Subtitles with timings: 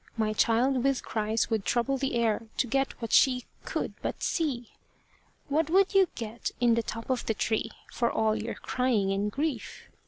[0.17, 4.71] My child with cries would trouble the air, To get what she could but see.
[5.47, 9.31] What would you get in the top of the tree For all your crying and
[9.31, 9.91] grief?